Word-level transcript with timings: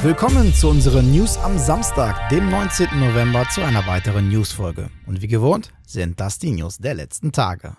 Willkommen 0.00 0.54
zu 0.54 0.68
unseren 0.68 1.10
News 1.10 1.36
am 1.38 1.58
Samstag, 1.58 2.28
dem 2.28 2.48
19. 2.48 3.00
November, 3.00 3.44
zu 3.50 3.62
einer 3.62 3.84
weiteren 3.88 4.28
Newsfolge. 4.28 4.90
Und 5.06 5.22
wie 5.22 5.26
gewohnt 5.26 5.72
sind 5.84 6.20
das 6.20 6.38
die 6.38 6.52
News 6.52 6.78
der 6.78 6.94
letzten 6.94 7.32
Tage. 7.32 7.76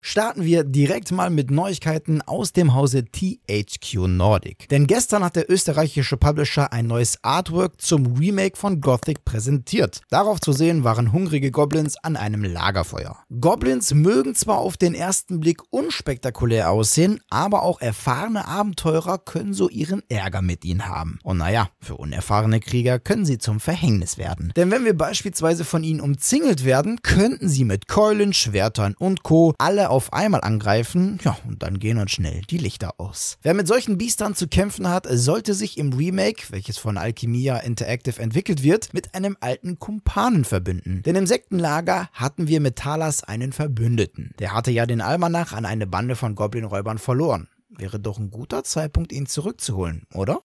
Starten 0.00 0.44
wir 0.44 0.62
direkt 0.62 1.10
mal 1.10 1.28
mit 1.28 1.50
Neuigkeiten 1.50 2.22
aus 2.22 2.52
dem 2.52 2.74
Hause 2.74 3.04
THQ 3.04 4.06
Nordic. 4.06 4.68
Denn 4.68 4.86
gestern 4.86 5.24
hat 5.24 5.34
der 5.34 5.50
österreichische 5.50 6.16
Publisher 6.16 6.72
ein 6.72 6.86
neues 6.86 7.18
Artwork 7.22 7.80
zum 7.80 8.16
Remake 8.16 8.56
von 8.56 8.80
Gothic 8.80 9.24
präsentiert. 9.24 10.00
Darauf 10.08 10.40
zu 10.40 10.52
sehen 10.52 10.84
waren 10.84 11.12
hungrige 11.12 11.50
Goblins 11.50 11.96
an 12.02 12.16
einem 12.16 12.44
Lagerfeuer. 12.44 13.18
Goblins 13.40 13.92
mögen 13.92 14.36
zwar 14.36 14.58
auf 14.58 14.76
den 14.76 14.94
ersten 14.94 15.40
Blick 15.40 15.62
unspektakulär 15.70 16.70
aussehen, 16.70 17.20
aber 17.28 17.62
auch 17.62 17.80
erfahrene 17.80 18.46
Abenteurer 18.46 19.18
können 19.18 19.52
so 19.52 19.68
ihren 19.68 20.02
Ärger 20.08 20.42
mit 20.42 20.64
ihnen 20.64 20.86
haben. 20.88 21.18
Und 21.24 21.38
naja, 21.38 21.70
für 21.80 21.96
unerfahrene 21.96 22.60
Krieger 22.60 23.00
können 23.00 23.26
sie 23.26 23.38
zum 23.38 23.58
Verhängnis 23.58 24.16
werden. 24.16 24.52
Denn 24.56 24.70
wenn 24.70 24.84
wir 24.84 24.96
beispielsweise 24.96 25.64
von 25.64 25.82
ihnen 25.82 26.00
umzingelt 26.00 26.64
werden, 26.64 27.00
könnten 27.02 27.48
sie 27.48 27.64
mit 27.64 27.88
Keulen, 27.88 28.32
Schwertern 28.32 28.94
und 28.98 29.24
Co. 29.24 29.54
alle 29.58 29.88
auf 29.90 29.97
einmal 30.12 30.42
angreifen, 30.42 31.18
ja, 31.24 31.36
und 31.46 31.62
dann 31.62 31.78
gehen 31.78 31.98
uns 31.98 32.12
schnell 32.12 32.42
die 32.50 32.58
Lichter 32.58 32.94
aus. 32.98 33.38
Wer 33.42 33.54
mit 33.54 33.66
solchen 33.66 33.98
Biestern 33.98 34.34
zu 34.34 34.48
kämpfen 34.48 34.88
hat, 34.88 35.06
sollte 35.10 35.54
sich 35.54 35.78
im 35.78 35.92
Remake, 35.92 36.44
welches 36.50 36.78
von 36.78 36.96
Alchemia 36.96 37.58
Interactive 37.58 38.20
entwickelt 38.20 38.62
wird, 38.62 38.94
mit 38.94 39.14
einem 39.14 39.36
alten 39.40 39.78
Kumpanen 39.78 40.44
verbünden. 40.44 41.02
Denn 41.02 41.16
im 41.16 41.26
Sektenlager 41.26 42.08
hatten 42.12 42.48
wir 42.48 42.60
mit 42.60 42.76
Talas 42.76 43.24
einen 43.24 43.52
Verbündeten. 43.52 44.32
Der 44.38 44.54
hatte 44.54 44.70
ja 44.70 44.86
den 44.86 45.00
Almanach 45.00 45.52
an 45.52 45.64
eine 45.64 45.86
Bande 45.86 46.16
von 46.16 46.34
Goblinräubern 46.34 46.98
verloren. 46.98 47.48
Wäre 47.70 48.00
doch 48.00 48.18
ein 48.18 48.30
guter 48.30 48.64
Zeitpunkt, 48.64 49.12
ihn 49.12 49.26
zurückzuholen, 49.26 50.06
oder? 50.14 50.40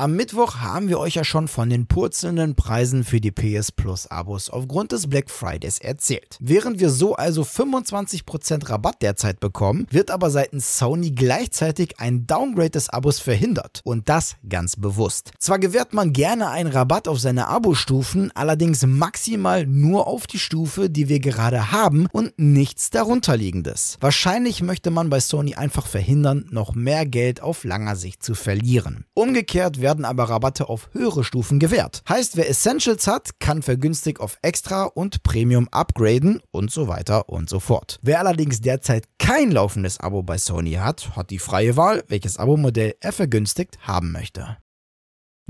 Am 0.00 0.14
Mittwoch 0.14 0.58
haben 0.58 0.88
wir 0.88 1.00
euch 1.00 1.16
ja 1.16 1.24
schon 1.24 1.48
von 1.48 1.70
den 1.70 1.88
purzelnden 1.88 2.54
Preisen 2.54 3.02
für 3.02 3.20
die 3.20 3.32
PS 3.32 3.72
Plus 3.72 4.06
Abos 4.06 4.48
aufgrund 4.48 4.92
des 4.92 5.08
Black 5.08 5.28
Fridays 5.28 5.80
erzählt. 5.80 6.36
Während 6.38 6.78
wir 6.78 6.90
so 6.90 7.16
also 7.16 7.42
25% 7.42 8.70
Rabatt 8.70 9.02
derzeit 9.02 9.40
bekommen, 9.40 9.88
wird 9.90 10.12
aber 10.12 10.30
seitens 10.30 10.78
Sony 10.78 11.10
gleichzeitig 11.10 11.98
ein 11.98 12.28
Downgrade 12.28 12.70
des 12.70 12.90
Abos 12.90 13.18
verhindert. 13.18 13.80
Und 13.82 14.08
das 14.08 14.36
ganz 14.48 14.76
bewusst. 14.76 15.32
Zwar 15.40 15.58
gewährt 15.58 15.92
man 15.92 16.12
gerne 16.12 16.48
einen 16.50 16.70
Rabatt 16.70 17.08
auf 17.08 17.18
seine 17.18 17.48
Abo-Stufen, 17.48 18.30
allerdings 18.36 18.86
maximal 18.86 19.66
nur 19.66 20.06
auf 20.06 20.28
die 20.28 20.38
Stufe, 20.38 20.90
die 20.90 21.08
wir 21.08 21.18
gerade 21.18 21.72
haben 21.72 22.06
und 22.12 22.38
nichts 22.38 22.90
darunterliegendes. 22.90 23.96
Wahrscheinlich 23.98 24.62
möchte 24.62 24.92
man 24.92 25.10
bei 25.10 25.18
Sony 25.18 25.56
einfach 25.56 25.88
verhindern, 25.88 26.46
noch 26.52 26.76
mehr 26.76 27.04
Geld 27.04 27.42
auf 27.42 27.64
langer 27.64 27.96
Sicht 27.96 28.22
zu 28.22 28.36
verlieren. 28.36 29.04
Umgekehrt 29.14 29.80
werden 29.88 30.04
aber 30.04 30.24
Rabatte 30.24 30.68
auf 30.68 30.90
höhere 30.92 31.24
Stufen 31.24 31.58
gewährt. 31.58 32.02
Heißt, 32.06 32.36
wer 32.36 32.50
Essentials 32.50 33.06
hat, 33.06 33.40
kann 33.40 33.62
vergünstigt 33.62 34.20
auf 34.20 34.36
Extra 34.42 34.84
und 34.84 35.22
Premium 35.22 35.66
upgraden 35.70 36.42
und 36.50 36.70
so 36.70 36.88
weiter 36.88 37.30
und 37.30 37.48
so 37.48 37.58
fort. 37.58 37.98
Wer 38.02 38.18
allerdings 38.18 38.60
derzeit 38.60 39.04
kein 39.18 39.50
laufendes 39.50 39.98
Abo 39.98 40.22
bei 40.22 40.36
Sony 40.36 40.72
hat, 40.72 41.16
hat 41.16 41.30
die 41.30 41.38
freie 41.38 41.78
Wahl, 41.78 42.04
welches 42.08 42.36
Abo-Modell 42.36 42.96
er 43.00 43.12
vergünstigt 43.12 43.78
haben 43.80 44.12
möchte. 44.12 44.58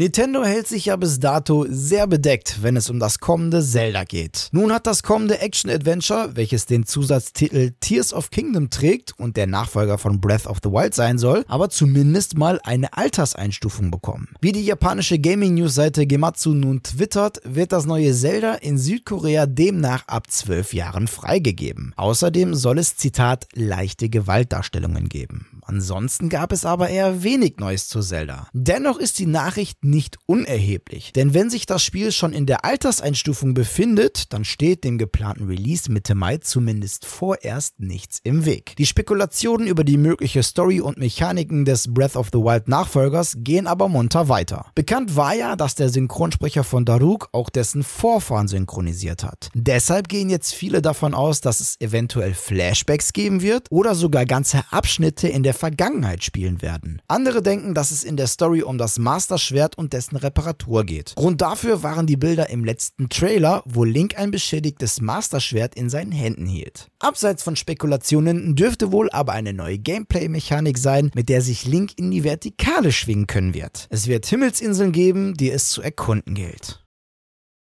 Nintendo 0.01 0.45
hält 0.45 0.69
sich 0.69 0.85
ja 0.85 0.95
bis 0.95 1.19
dato 1.19 1.67
sehr 1.69 2.07
bedeckt, 2.07 2.63
wenn 2.63 2.77
es 2.77 2.89
um 2.89 3.01
das 3.01 3.19
kommende 3.19 3.65
Zelda 3.65 4.05
geht. 4.05 4.49
Nun 4.53 4.73
hat 4.73 4.87
das 4.87 5.03
kommende 5.03 5.41
Action-Adventure, 5.41 6.37
welches 6.37 6.67
den 6.67 6.87
Zusatztitel 6.87 7.73
Tears 7.81 8.13
of 8.13 8.31
Kingdom 8.31 8.71
trägt 8.71 9.19
und 9.19 9.37
der 9.37 9.49
Nachfolger 9.49 9.99
von 9.99 10.21
Breath 10.21 10.47
of 10.47 10.59
the 10.63 10.71
Wild 10.71 10.95
sein 10.95 11.19
soll, 11.19 11.45
aber 11.49 11.69
zumindest 11.69 12.39
mal 12.39 12.61
eine 12.63 12.97
Alterseinstufung 12.97 13.91
bekommen. 13.91 14.29
Wie 14.41 14.53
die 14.53 14.65
japanische 14.65 15.19
Gaming-News-Seite 15.19 16.07
Gematsu 16.07 16.51
nun 16.51 16.85
twittert, 16.85 17.41
wird 17.43 17.73
das 17.73 17.85
neue 17.85 18.15
Zelda 18.15 18.55
in 18.55 18.79
Südkorea 18.79 19.47
demnach 19.47 20.07
ab 20.07 20.31
12 20.31 20.75
Jahren 20.75 21.09
freigegeben. 21.09 21.93
Außerdem 21.97 22.55
soll 22.55 22.79
es, 22.79 22.97
Zitat, 22.97 23.49
leichte 23.53 24.09
Gewaltdarstellungen 24.09 25.09
geben. 25.09 25.49
Ansonsten 25.63 26.29
gab 26.29 26.53
es 26.53 26.65
aber 26.65 26.89
eher 26.89 27.25
wenig 27.25 27.57
Neues 27.59 27.89
zu 27.89 28.01
Zelda. 28.01 28.47
Dennoch 28.53 28.99
ist 28.99 29.19
die 29.19 29.27
Nachricht 29.27 29.85
nicht 29.89 30.19
unerheblich, 30.27 31.13
denn 31.13 31.35
wenn 31.35 31.51
sich 31.51 31.67
das 31.67 31.83
Spiel 31.83 32.13
schon 32.13 32.33
in 32.33 32.47
der 32.47 32.65
Alterseinstufung 32.65 33.55
befindet, 33.55 34.33
dann 34.33 34.45
steht 34.45 34.85
dem 34.85 34.99
geplanten 34.99 35.47
Release 35.47 35.91
Mitte 35.91 36.15
Mai 36.15 36.39
zumindest 36.39 37.07
vorerst 37.07 37.81
nichts 37.81 38.21
im 38.23 38.45
Weg. 38.45 38.77
Die 38.77 38.87
Spekulationen 38.87 39.67
über 39.67 39.85
die 39.85 39.97
mögliche 39.97 40.43
Story 40.43 40.81
und 40.81 40.99
Mechaniken 40.99 41.65
des 41.65 41.93
Breath 41.93 42.17
of 42.17 42.29
the 42.33 42.39
Wild 42.39 42.69
Nachfolgers 42.69 43.37
gehen 43.39 43.67
aber 43.67 43.89
munter 43.89 44.29
weiter. 44.29 44.67
Bekannt 44.75 45.17
war 45.17 45.35
ja, 45.35 45.57
dass 45.57 45.75
der 45.75 45.89
Synchronsprecher 45.89 46.65
von 46.65 46.85
Daruk 46.85 47.29
auch 47.33 47.49
dessen 47.49 47.83
Vorfahren 47.83 48.49
synchronisiert 48.49 49.25
hat. 49.25 49.51
Deshalb 49.55 50.09
gehen 50.09 50.29
jetzt 50.29 50.55
viele 50.55 50.83
davon 50.83 51.15
aus, 51.15 51.41
dass 51.41 51.61
es 51.61 51.81
eventuell 51.81 52.35
Flashbacks 52.35 53.13
geben 53.13 53.41
wird 53.41 53.69
oder 53.71 53.95
sogar 53.95 54.27
ganze 54.27 54.63
Abschnitte 54.71 55.29
in 55.29 55.43
der 55.43 55.55
Vergangenheit 55.55 56.23
spielen 56.23 56.61
werden. 56.61 57.01
Andere 57.09 57.43
denken, 57.43 57.75
dass 57.75 57.91
es 57.91 58.05
in 58.05 58.17
der 58.17 58.27
Story 58.27 58.63
um 58.63 58.77
das 58.77 58.99
Master 58.99 59.39
Schwert 59.39 59.78
und 59.79 59.93
dessen 59.93 60.17
Reparatur 60.17 60.85
geht. 60.85 61.15
Grund 61.15 61.41
dafür 61.41 61.83
waren 61.83 62.07
die 62.07 62.17
Bilder 62.17 62.51
im 62.51 62.65
letzten 62.65 63.09
Trailer, 63.09 63.63
wo 63.65 63.85
Link 63.85 64.19
ein 64.19 64.31
beschädigtes 64.31 65.01
Master 65.01 65.41
Schwert 65.41 65.75
in 65.75 65.89
seinen 65.89 66.13
Händen 66.13 66.47
hielt. 66.47 66.89
Abseits 66.99 67.43
von 67.43 67.57
Spekulationen 67.57 68.57
dürfte 68.57 68.93
wohl 68.93 69.09
aber 69.11 69.33
eine 69.33 69.53
neue 69.53 69.79
Gameplay-Mechanik 69.79 70.79
sein, 70.79 71.11
mit 71.15 71.29
der 71.29 71.43
sich 71.43 71.65
Link 71.65 71.93
in 71.97 72.11
die 72.11 72.25
Vertikale 72.25 72.93
schwingen 72.93 73.27
können 73.27 73.55
wird. 73.55 73.87
Es 73.91 74.09
wird 74.09 74.27
Himmelsinseln 74.27 74.93
geben, 74.93 75.35
die 75.35 75.51
es 75.51 75.71
zu 75.71 75.81
erkunden 75.81 76.35
gilt. 76.35 76.85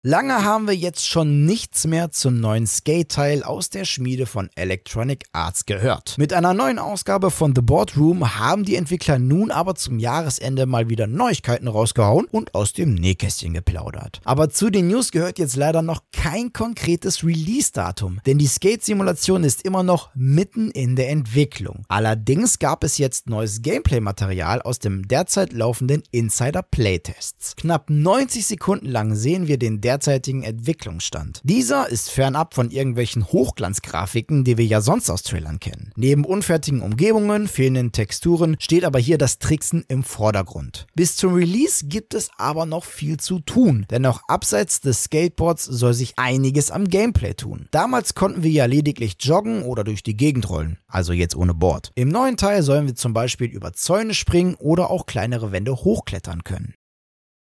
Lange 0.05 0.45
haben 0.45 0.67
wir 0.67 0.75
jetzt 0.75 1.07
schon 1.07 1.45
nichts 1.45 1.87
mehr 1.87 2.11
zum 2.11 2.41
neuen 2.41 2.67
Skate-Teil 2.67 3.45
aus 3.45 3.71
der 3.71 3.85
Schmiede 3.85 4.27
von 4.27 4.51
Electronic 4.57 5.27
Arts 5.31 5.65
gehört. 5.65 6.17
Mit 6.19 6.33
einer 6.33 6.55
neuen 6.55 6.81
Ausgabe 6.81 7.31
von 7.31 7.55
The 7.55 7.63
Boardroom 7.63 8.37
haben 8.37 8.65
die 8.65 8.75
Entwickler 8.75 9.21
nun 9.21 9.53
aber 9.53 9.77
zum 9.77 10.01
Jahresende 10.01 10.67
mal 10.67 10.89
wieder 10.89 11.07
Neuigkeiten 11.07 11.69
rausgehauen 11.69 12.27
und 12.33 12.53
aus 12.57 12.73
dem 12.73 12.95
Nähkästchen 12.97 13.55
geplaudert. 13.55 14.21
Aber 14.25 14.51
zu 14.51 14.71
den 14.71 14.89
News 14.89 15.13
gehört 15.13 15.39
jetzt 15.39 15.55
leider 15.55 15.83
noch 15.83 16.03
kein 16.11 16.53
konkretes 16.53 17.23
Release-Datum, 17.23 18.19
denn 18.27 18.39
die 18.39 18.49
Skate-Simulation 18.49 19.45
ist 19.45 19.63
immer 19.63 19.85
noch 19.85 20.11
mitten 20.17 20.73
in 20.73 20.97
der 20.97 21.11
Entwicklung. 21.11 21.85
Allerdings 21.87 22.59
gab 22.59 22.83
es 22.83 22.99
jetzt 22.99 23.31
neues 23.31 23.63
Gameplay-Material 23.63 24.63
aus 24.63 24.81
dem 24.81 25.07
derzeit 25.07 25.53
laufenden 25.53 26.03
Insider-Playtests. 26.11 27.55
Knapp 27.55 27.89
90 27.89 28.45
Sekunden 28.45 28.87
lang 28.87 29.15
sehen 29.15 29.47
wir 29.47 29.59
den 29.59 29.81
derzeitigen 29.93 30.43
Entwicklungsstand. 30.43 31.43
Dieser 31.45 31.87
ist 31.87 32.09
fernab 32.09 32.55
von 32.55 32.71
irgendwelchen 32.71 33.27
Hochglanzgrafiken, 33.27 34.43
die 34.43 34.57
wir 34.57 34.65
ja 34.65 34.81
sonst 34.81 35.11
aus 35.11 35.23
Trailern 35.23 35.61
kennen. 35.61 35.93
Neben 35.97 36.25
unfertigen 36.25 36.81
Umgebungen, 36.81 37.47
fehlenden 37.47 37.93
Texturen 37.93 38.57
steht 38.59 38.85
aber 38.87 38.99
hier 38.99 39.19
das 39.19 39.39
Tricksen 39.39 39.85
im 39.89 40.03
Vordergrund. 40.03 40.87
Bis 40.95 41.17
zum 41.17 41.35
Release 41.35 41.85
gibt 41.87 42.15
es 42.15 42.31
aber 42.39 42.65
noch 42.65 42.87
viel 42.87 43.19
zu 43.19 43.41
tun, 43.41 43.85
denn 43.91 44.07
auch 44.07 44.23
abseits 44.29 44.81
des 44.81 45.05
Skateboards 45.05 45.65
soll 45.65 45.93
sich 45.93 46.15
einiges 46.17 46.71
am 46.71 46.89
Gameplay 46.89 47.35
tun. 47.35 47.69
Damals 47.71 48.15
konnten 48.15 48.43
wir 48.43 48.51
ja 48.51 48.65
lediglich 48.65 49.17
joggen 49.21 49.63
oder 49.63 49.85
durch 49.85 50.03
die 50.03 50.17
Gegend 50.17 50.49
rollen, 50.49 50.79
also 50.89 51.13
jetzt 51.13 51.37
ohne 51.37 51.53
Board. 51.53 51.93
Im 51.97 52.09
neuen 52.09 52.39
Teil 52.39 52.63
sollen 52.63 52.87
wir 52.87 52.95
zum 52.95 53.13
Beispiel 53.13 53.49
über 53.49 53.75
Zäune 53.75 54.15
springen 54.15 54.55
oder 54.55 54.91
auch 54.91 55.05
kleinere 55.05 55.53
Wände 55.53 55.75
hochklettern 55.75 56.45
können. 56.45 56.73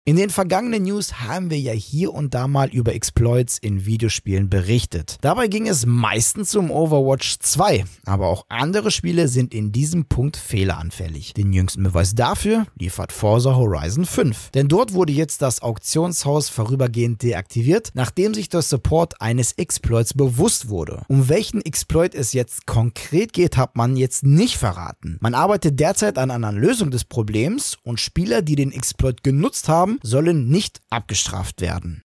In 0.08 0.16
den 0.16 0.30
vergangenen 0.30 0.84
News 0.84 1.20
haben 1.20 1.50
wir 1.50 1.60
ja 1.60 1.74
hier 1.74 2.14
und 2.14 2.32
da 2.32 2.48
mal 2.48 2.70
über 2.70 2.94
Exploits 2.94 3.58
in 3.58 3.84
Videospielen 3.84 4.48
berichtet. 4.48 5.18
Dabei 5.20 5.48
ging 5.48 5.68
es 5.68 5.84
meistens 5.84 6.56
um 6.56 6.70
Overwatch 6.70 7.40
2, 7.40 7.84
aber 8.06 8.28
auch 8.28 8.46
andere 8.48 8.90
Spiele 8.90 9.28
sind 9.28 9.52
in 9.52 9.70
diesem 9.70 10.06
Punkt 10.06 10.38
fehleranfällig. 10.38 11.34
Den 11.34 11.52
jüngsten 11.52 11.82
Beweis 11.82 12.14
dafür 12.14 12.66
liefert 12.78 13.12
Forza 13.12 13.54
Horizon 13.54 14.06
5. 14.06 14.52
Denn 14.52 14.68
dort 14.68 14.94
wurde 14.94 15.12
jetzt 15.12 15.42
das 15.42 15.60
Auktionshaus 15.60 16.48
vorübergehend 16.48 17.22
deaktiviert, 17.22 17.90
nachdem 17.92 18.32
sich 18.32 18.48
der 18.48 18.62
Support 18.62 19.20
eines 19.20 19.52
Exploits 19.58 20.14
bewusst 20.14 20.70
wurde. 20.70 21.02
Um 21.08 21.28
welchen 21.28 21.60
Exploit 21.60 22.14
es 22.14 22.32
jetzt 22.32 22.66
konkret 22.66 23.34
geht, 23.34 23.58
hat 23.58 23.76
man 23.76 23.94
jetzt 23.94 24.24
nicht 24.24 24.56
verraten. 24.56 25.18
Man 25.20 25.34
arbeitet 25.34 25.78
derzeit 25.78 26.16
an 26.16 26.30
einer 26.30 26.52
Lösung 26.52 26.90
des 26.90 27.04
Problems 27.04 27.76
und 27.82 28.00
Spieler, 28.00 28.40
die 28.40 28.56
den 28.56 28.72
Exploit 28.72 29.22
genutzt 29.22 29.68
haben, 29.68 29.97
sollen 30.02 30.48
nicht 30.48 30.80
abgestraft 30.90 31.60
werden. 31.60 32.02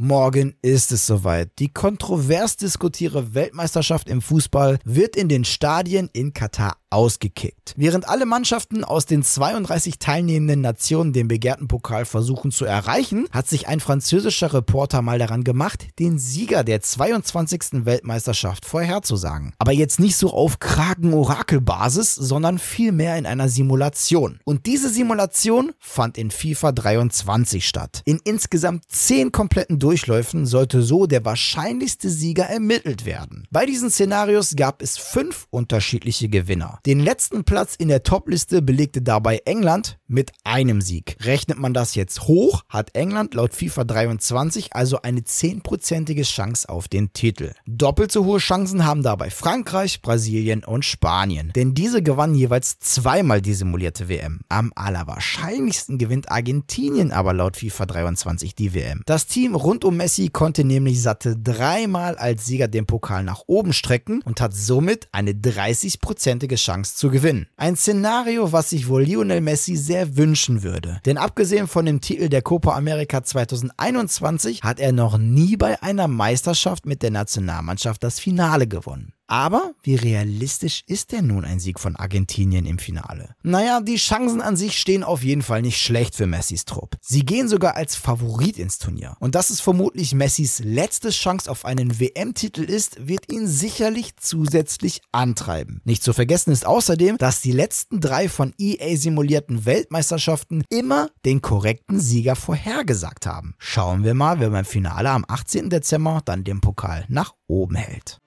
Morgen 0.00 0.54
ist 0.62 0.92
es 0.92 1.06
soweit. 1.06 1.50
Die 1.58 1.72
kontrovers 1.72 2.56
diskutierte 2.56 3.34
Weltmeisterschaft 3.34 4.08
im 4.08 4.22
Fußball 4.22 4.78
wird 4.84 5.16
in 5.16 5.28
den 5.28 5.44
Stadien 5.44 6.08
in 6.12 6.32
Katar 6.32 6.76
ausgekickt. 6.90 7.74
Während 7.76 8.08
alle 8.08 8.26
Mannschaften 8.26 8.84
aus 8.84 9.06
den 9.06 9.22
32 9.22 9.98
teilnehmenden 9.98 10.60
Nationen 10.60 11.12
den 11.12 11.28
begehrten 11.28 11.68
Pokal 11.68 12.04
versuchen 12.04 12.50
zu 12.50 12.64
erreichen, 12.64 13.26
hat 13.30 13.48
sich 13.48 13.68
ein 13.68 13.80
französischer 13.80 14.52
Reporter 14.52 15.02
mal 15.02 15.18
daran 15.18 15.44
gemacht, 15.44 15.86
den 15.98 16.18
Sieger 16.18 16.64
der 16.64 16.80
22. 16.80 17.84
Weltmeisterschaft 17.84 18.64
vorherzusagen. 18.64 19.52
Aber 19.58 19.72
jetzt 19.72 20.00
nicht 20.00 20.16
so 20.16 20.32
auf 20.32 20.58
Kragen-Orakel-Basis, 20.58 22.14
sondern 22.14 22.58
vielmehr 22.58 23.16
in 23.16 23.26
einer 23.26 23.48
Simulation. 23.48 24.40
Und 24.44 24.66
diese 24.66 24.88
Simulation 24.88 25.72
fand 25.78 26.16
in 26.16 26.30
FIFA 26.30 26.72
23 26.72 27.66
statt. 27.66 28.02
In 28.04 28.20
insgesamt 28.24 28.84
10 28.88 29.32
kompletten 29.32 29.78
Durchläufen 29.78 30.46
sollte 30.46 30.82
so 30.82 31.06
der 31.06 31.24
wahrscheinlichste 31.24 32.08
Sieger 32.08 32.44
ermittelt 32.44 33.04
werden. 33.04 33.46
Bei 33.50 33.66
diesen 33.66 33.90
Szenarios 33.90 34.54
gab 34.56 34.82
es 34.82 34.96
fünf 34.96 35.46
unterschiedliche 35.50 36.28
Gewinner. 36.28 36.77
Den 36.86 37.00
letzten 37.00 37.44
Platz 37.44 37.74
in 37.74 37.88
der 37.88 38.02
Topliste 38.02 38.62
belegte 38.62 39.02
dabei 39.02 39.42
England 39.44 39.97
mit 40.08 40.32
einem 40.42 40.80
Sieg. 40.80 41.16
Rechnet 41.20 41.58
man 41.58 41.74
das 41.74 41.94
jetzt 41.94 42.22
hoch, 42.22 42.64
hat 42.68 42.94
England 42.94 43.34
laut 43.34 43.54
FIFA 43.54 43.84
23 43.84 44.74
also 44.74 45.02
eine 45.02 45.20
10%ige 45.20 46.22
Chance 46.22 46.68
auf 46.68 46.88
den 46.88 47.12
Titel. 47.12 47.52
Doppelt 47.66 48.10
so 48.10 48.24
hohe 48.24 48.38
Chancen 48.38 48.84
haben 48.84 49.02
dabei 49.02 49.30
Frankreich, 49.30 50.02
Brasilien 50.02 50.64
und 50.64 50.84
Spanien. 50.84 51.52
Denn 51.54 51.74
diese 51.74 52.02
gewannen 52.02 52.34
jeweils 52.34 52.78
zweimal 52.78 53.42
die 53.42 53.54
simulierte 53.54 54.08
WM. 54.08 54.40
Am 54.48 54.72
allerwahrscheinlichsten 54.74 55.98
gewinnt 55.98 56.30
Argentinien 56.30 57.12
aber 57.12 57.32
laut 57.32 57.56
FIFA 57.56 57.86
23 57.86 58.54
die 58.54 58.74
WM. 58.74 59.02
Das 59.06 59.26
Team 59.26 59.54
rund 59.54 59.84
um 59.84 59.96
Messi 59.96 60.28
konnte 60.28 60.64
nämlich 60.64 61.02
satte 61.02 61.36
dreimal 61.36 62.16
als 62.16 62.46
Sieger 62.46 62.68
den 62.68 62.86
Pokal 62.86 63.22
nach 63.24 63.42
oben 63.46 63.72
strecken 63.72 64.22
und 64.24 64.40
hat 64.40 64.54
somit 64.54 65.08
eine 65.12 65.32
30%ige 65.32 66.56
Chance 66.56 66.96
zu 66.96 67.10
gewinnen. 67.10 67.46
Ein 67.56 67.76
Szenario, 67.76 68.52
was 68.52 68.70
sich 68.70 68.88
wohl 68.88 69.02
Lionel 69.02 69.40
Messi 69.40 69.76
sehr 69.76 69.97
wünschen 70.16 70.62
würde. 70.62 71.00
Denn 71.06 71.18
abgesehen 71.18 71.66
von 71.66 71.86
dem 71.86 72.00
Titel 72.00 72.28
der 72.28 72.42
Copa 72.42 72.76
America 72.76 73.22
2021 73.22 74.62
hat 74.62 74.80
er 74.80 74.92
noch 74.92 75.18
nie 75.18 75.56
bei 75.56 75.82
einer 75.82 76.08
Meisterschaft 76.08 76.86
mit 76.86 77.02
der 77.02 77.10
Nationalmannschaft 77.10 78.02
das 78.02 78.20
Finale 78.20 78.66
gewonnen. 78.66 79.12
Aber 79.30 79.74
wie 79.82 79.94
realistisch 79.94 80.84
ist 80.86 81.12
denn 81.12 81.26
nun 81.26 81.44
ein 81.44 81.60
Sieg 81.60 81.78
von 81.78 81.96
Argentinien 81.96 82.64
im 82.64 82.78
Finale? 82.78 83.34
Naja, 83.42 83.82
die 83.82 83.96
Chancen 83.96 84.40
an 84.40 84.56
sich 84.56 84.78
stehen 84.78 85.04
auf 85.04 85.22
jeden 85.22 85.42
Fall 85.42 85.60
nicht 85.60 85.78
schlecht 85.80 86.14
für 86.14 86.26
Messis 86.26 86.64
Trupp. 86.64 86.96
Sie 87.02 87.26
gehen 87.26 87.46
sogar 87.46 87.76
als 87.76 87.94
Favorit 87.94 88.58
ins 88.58 88.78
Turnier. 88.78 89.16
Und 89.20 89.34
dass 89.34 89.50
es 89.50 89.60
vermutlich 89.60 90.14
Messis 90.14 90.60
letzte 90.60 91.10
Chance 91.10 91.50
auf 91.50 91.66
einen 91.66 92.00
WM-Titel 92.00 92.62
ist, 92.62 93.06
wird 93.06 93.30
ihn 93.30 93.46
sicherlich 93.46 94.16
zusätzlich 94.16 95.02
antreiben. 95.12 95.82
Nicht 95.84 96.02
zu 96.02 96.14
vergessen 96.14 96.50
ist 96.50 96.64
außerdem, 96.64 97.18
dass 97.18 97.42
die 97.42 97.52
letzten 97.52 98.00
drei 98.00 98.30
von 98.30 98.54
EA 98.56 98.96
simulierten 98.96 99.66
Weltmeisterschaften 99.66 100.64
immer 100.70 101.10
den 101.26 101.42
korrekten 101.42 102.00
Sieger 102.00 102.34
vorhergesagt 102.34 103.26
haben. 103.26 103.54
Schauen 103.58 104.04
wir 104.04 104.14
mal, 104.14 104.40
wer 104.40 104.48
beim 104.48 104.64
Finale 104.64 105.10
am 105.10 105.26
18. 105.28 105.68
Dezember 105.68 106.22
dann 106.24 106.44
den 106.44 106.62
Pokal 106.62 107.04
nach 107.08 107.34
oben 107.46 107.74
hält. 107.74 108.22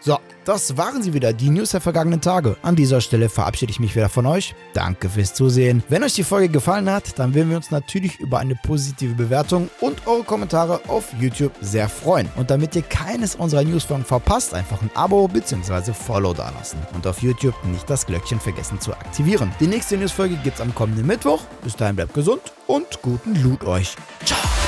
So, 0.00 0.18
das 0.44 0.78
waren 0.78 1.02
sie 1.02 1.12
wieder, 1.12 1.34
die 1.34 1.50
News 1.50 1.72
der 1.72 1.80
vergangenen 1.82 2.22
Tage. 2.22 2.56
An 2.62 2.74
dieser 2.74 3.02
Stelle 3.02 3.28
verabschiede 3.28 3.70
ich 3.70 3.80
mich 3.80 3.94
wieder 3.94 4.08
von 4.08 4.24
euch. 4.24 4.54
Danke 4.72 5.10
fürs 5.10 5.34
Zusehen. 5.34 5.82
Wenn 5.88 6.02
euch 6.02 6.14
die 6.14 6.24
Folge 6.24 6.48
gefallen 6.48 6.90
hat, 6.90 7.18
dann 7.18 7.34
würden 7.34 7.50
wir 7.50 7.58
uns 7.58 7.70
natürlich 7.70 8.18
über 8.18 8.38
eine 8.38 8.54
positive 8.54 9.14
Bewertung 9.14 9.68
und 9.80 10.06
eure 10.06 10.24
Kommentare 10.24 10.80
auf 10.88 11.12
YouTube 11.20 11.52
sehr 11.60 11.88
freuen. 11.88 12.28
Und 12.36 12.50
damit 12.50 12.74
ihr 12.74 12.82
keines 12.82 13.34
unserer 13.34 13.62
Newsfolgen 13.62 14.04
verpasst, 14.04 14.54
einfach 14.54 14.80
ein 14.80 14.90
Abo 14.94 15.28
bzw. 15.28 15.92
Follow 15.92 16.32
dalassen. 16.32 16.78
Und 16.94 17.06
auf 17.06 17.20
YouTube 17.20 17.54
nicht 17.64 17.88
das 17.90 18.06
Glöckchen 18.06 18.40
vergessen 18.40 18.80
zu 18.80 18.92
aktivieren. 18.92 19.52
Die 19.60 19.66
nächste 19.66 19.98
Newsfolge 19.98 20.36
gibt 20.36 20.56
es 20.56 20.62
am 20.62 20.74
kommenden 20.74 21.06
Mittwoch. 21.06 21.42
Bis 21.62 21.76
dahin 21.76 21.96
bleibt 21.96 22.14
gesund 22.14 22.40
und 22.66 23.02
guten 23.02 23.34
Loot 23.42 23.64
euch. 23.64 23.94
Ciao! 24.24 24.59